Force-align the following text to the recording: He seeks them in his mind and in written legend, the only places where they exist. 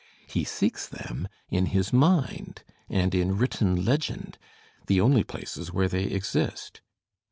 He 0.25 0.43
seeks 0.45 0.87
them 0.87 1.27
in 1.51 1.67
his 1.67 1.93
mind 1.93 2.63
and 2.89 3.13
in 3.13 3.37
written 3.37 3.85
legend, 3.85 4.39
the 4.87 4.99
only 4.99 5.23
places 5.23 5.71
where 5.71 5.87
they 5.87 6.05
exist. 6.05 6.81